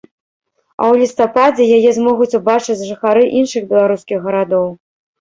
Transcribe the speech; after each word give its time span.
А 0.81 0.85
ў 0.85 1.01
лістападзе 1.01 1.69
яе 1.77 1.91
змогуць 1.99 2.31
убачыць 2.41 2.81
жыхары 2.89 3.31
іншых 3.43 3.71
беларускіх 3.71 4.17
гарадоў. 4.29 4.71